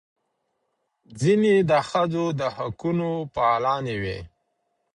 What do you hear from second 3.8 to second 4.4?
وې.